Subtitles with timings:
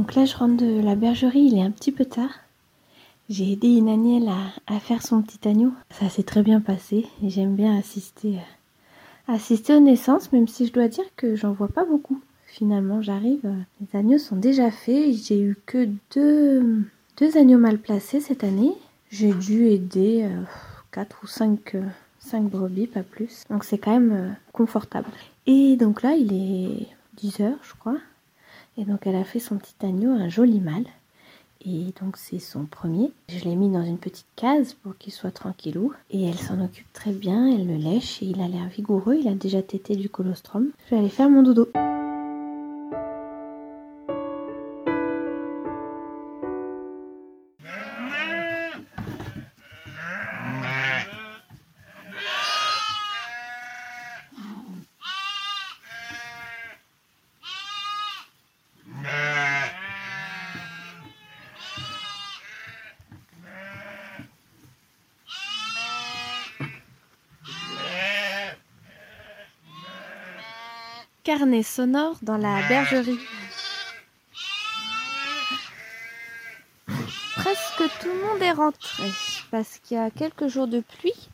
[0.00, 2.30] Donc là, je rentre de la bergerie, il est un petit peu tard.
[3.28, 5.74] J'ai aidé Inaniel à, à, faire son petit agneau.
[5.90, 8.38] Ça s'est très bien passé et j'aime bien assister,
[9.28, 12.18] euh, aux naissances, même si je dois dire que j'en vois pas beaucoup.
[12.46, 15.12] Finalement, j'arrive, euh, les agneaux sont déjà faits.
[15.12, 16.82] J'ai eu que deux,
[17.18, 18.72] deux agneaux mal placés cette année.
[19.10, 20.44] J'ai dû aider euh,
[20.92, 21.76] 4 ou 5,
[22.20, 23.44] 5 brebis, pas plus.
[23.50, 25.10] Donc c'est quand même euh, confortable.
[25.46, 26.86] Et donc là, il est
[27.18, 27.98] 10 heures, je crois.
[28.80, 30.86] Et donc elle a fait son petit agneau, un joli mâle.
[31.66, 33.12] Et donc c'est son premier.
[33.28, 35.92] Je l'ai mis dans une petite case pour qu'il soit tranquillou.
[36.10, 39.16] Et elle s'en occupe très bien, elle le lèche et il a l'air vigoureux.
[39.20, 40.70] Il a déjà tété du colostrum.
[40.86, 41.68] Je vais aller faire mon dodo.
[71.22, 73.18] Carnet sonore dans la bergerie.
[77.36, 79.10] Presque tout le monde est rentré
[79.50, 81.28] parce qu'il y a quelques jours de pluie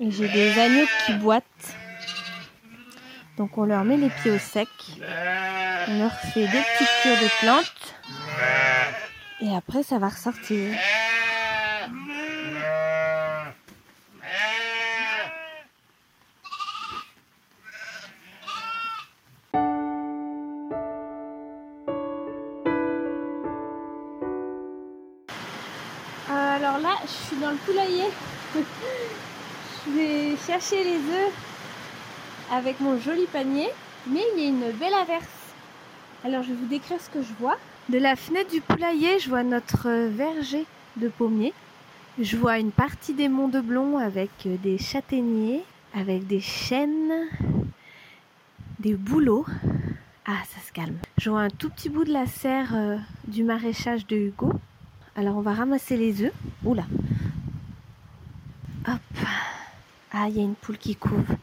[0.00, 1.76] et j'ai des agneaux qui boitent.
[3.36, 4.68] Donc on leur met les pieds au sec,
[5.88, 7.94] on leur fait des petites cures de plantes
[9.40, 10.74] et après ça va ressortir.
[27.40, 28.08] Dans le poulailler.
[29.86, 31.32] je vais chercher les œufs
[32.52, 33.68] avec mon joli panier,
[34.06, 35.24] mais il y a une belle averse.
[36.24, 37.56] Alors je vais vous décrire ce que je vois.
[37.88, 40.64] De la fenêtre du poulailler, je vois notre verger
[40.96, 41.52] de pommiers.
[42.20, 45.64] Je vois une partie des monts de Blond avec des châtaigniers,
[45.94, 47.12] avec des chênes,
[48.78, 49.44] des bouleaux.
[50.26, 50.96] Ah, ça se calme.
[51.18, 52.96] Je vois un tout petit bout de la serre euh,
[53.26, 54.52] du maraîchage de Hugo.
[55.16, 56.32] Alors on va ramasser les œufs.
[56.64, 56.84] Oula.
[58.86, 59.00] Hop.
[60.12, 61.36] Ah, il y a une poule qui couve.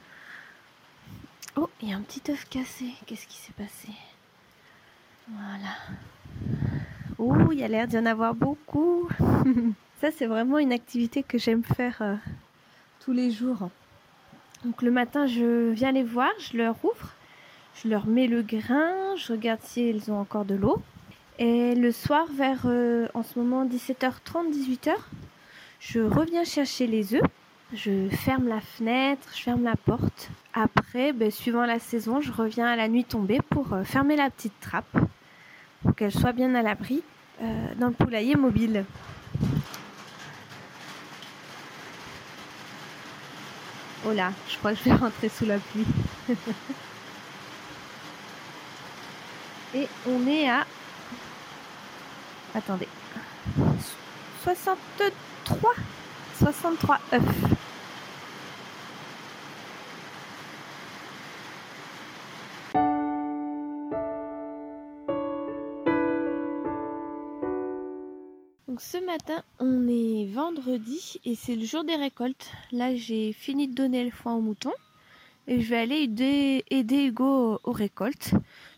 [1.55, 2.93] Oh, il y a un petit œuf cassé.
[3.05, 3.89] Qu'est-ce qui s'est passé?
[5.29, 5.75] Voilà.
[7.17, 9.07] Oh, il y a l'air d'y en avoir beaucoup.
[10.01, 12.15] Ça, c'est vraiment une activité que j'aime faire euh,
[12.99, 13.69] tous les jours.
[14.65, 17.13] Donc le matin, je viens les voir, je leur ouvre,
[17.75, 20.81] je leur mets le grain, je regarde si elles ont encore de l'eau.
[21.43, 24.93] Et le soir, vers euh, en ce moment 17h30, 18h,
[25.79, 27.23] je reviens chercher les œufs.
[27.73, 30.29] Je ferme la fenêtre, je ferme la porte.
[30.53, 34.29] Après, ben, suivant la saison, je reviens à la nuit tombée pour euh, fermer la
[34.29, 34.95] petite trappe
[35.81, 37.01] pour qu'elle soit bien à l'abri
[37.41, 38.85] euh, dans le poulailler mobile.
[44.05, 45.87] Oh là, je crois que je vais rentrer sous la pluie.
[49.73, 50.67] Et on est à
[52.53, 52.87] Attendez.
[54.43, 55.73] 63
[56.39, 57.21] 63 œufs.
[68.67, 72.51] Donc ce matin, on est vendredi et c'est le jour des récoltes.
[72.71, 74.73] Là, j'ai fini de donner le foin aux moutons
[75.47, 78.33] et je vais aller aider, aider Hugo aux récoltes.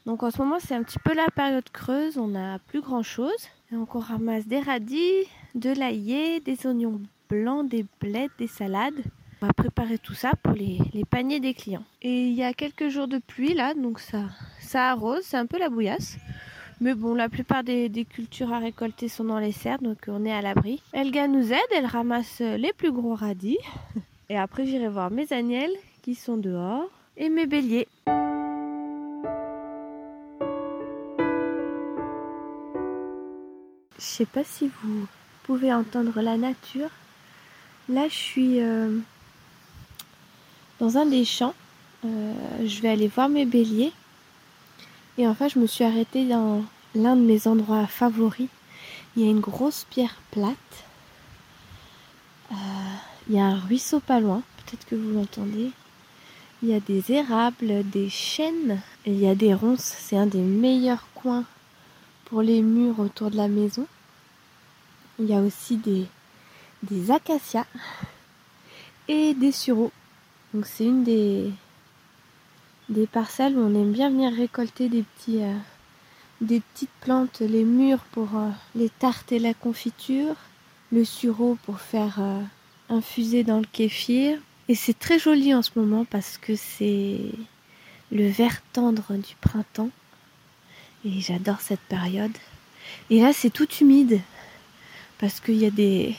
[0.05, 3.03] Donc en ce moment, c'est un petit peu la période creuse, on n'a plus grand
[3.03, 3.49] chose.
[3.73, 5.25] Donc on ramasse des radis,
[5.55, 9.01] de l'ail, des oignons blancs, des blettes, des salades.
[9.41, 10.79] On va préparer tout ça pour les,
[11.09, 11.83] paniers des clients.
[12.03, 14.25] Et il y a quelques jours de pluie là, donc ça,
[14.59, 16.17] ça arrose, c'est un peu la bouillasse.
[16.81, 20.31] Mais bon, la plupart des, cultures à récolter sont dans les serres, donc on est
[20.31, 20.83] à l'abri.
[20.93, 23.57] Elga nous aide, elle ramasse les plus gros radis.
[24.29, 25.73] Et après, j'irai voir mes agnelles
[26.03, 27.87] qui sont dehors et mes béliers.
[34.03, 35.07] Je sais pas si vous
[35.43, 36.89] pouvez entendre la nature.
[37.87, 38.99] Là, je suis euh,
[40.79, 41.53] dans un des champs.
[42.05, 42.33] Euh,
[42.65, 43.93] je vais aller voir mes béliers.
[45.17, 46.65] Et enfin, je me suis arrêtée dans
[46.95, 48.49] l'un de mes endroits favoris.
[49.15, 50.57] Il y a une grosse pierre plate.
[52.51, 52.55] Euh,
[53.29, 54.43] il y a un ruisseau pas loin.
[54.57, 55.71] Peut-être que vous l'entendez.
[56.61, 58.81] Il y a des érables, des chênes.
[59.05, 59.95] Et il y a des ronces.
[59.97, 61.45] C'est un des meilleurs coins
[62.41, 63.87] les murs autour de la maison.
[65.19, 67.67] Il y a aussi des, acacias
[69.07, 69.91] et des sureaux.
[70.53, 71.51] Donc c'est une des,
[73.11, 75.55] parcelles où on aime bien venir récolter des petits, euh,
[76.41, 80.35] des petites plantes, les mûres pour euh, les tartes et la confiture,
[80.91, 82.41] le sureau pour faire euh,
[82.89, 84.39] infuser dans le kéfir.
[84.69, 87.19] Et c'est très joli en ce moment parce que c'est
[88.11, 89.89] le vert tendre du printemps.
[91.05, 92.31] Et j'adore cette période.
[93.09, 94.21] Et là, c'est tout humide
[95.19, 96.15] parce qu'il y a des,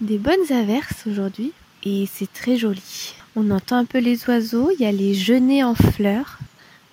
[0.00, 1.52] bonnes averses aujourd'hui
[1.84, 3.14] et c'est très joli.
[3.34, 6.38] On entend un peu les oiseaux, il y a les genêts en fleurs.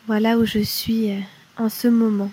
[0.08, 1.20] Voilà où je suis euh,
[1.58, 2.32] en ce moment.